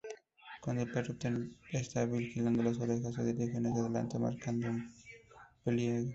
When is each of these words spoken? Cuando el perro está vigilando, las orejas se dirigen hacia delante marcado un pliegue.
Cuando 0.61 0.81
el 0.81 0.89
perro 0.91 1.13
está 1.79 2.05
vigilando, 2.05 2.63
las 2.63 2.79
orejas 2.79 3.13
se 3.13 3.23
dirigen 3.23 3.67
hacia 3.67 3.83
delante 3.83 4.17
marcado 4.17 4.57
un 4.61 4.91
pliegue. 5.63 6.09